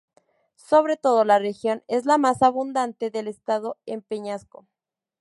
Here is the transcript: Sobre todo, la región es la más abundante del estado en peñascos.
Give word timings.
Sobre 0.55 0.97
todo, 0.97 1.25
la 1.25 1.37
región 1.37 1.83
es 1.87 2.07
la 2.07 2.17
más 2.17 2.41
abundante 2.41 3.11
del 3.11 3.27
estado 3.27 3.77
en 3.85 4.01
peñascos. 4.01 4.65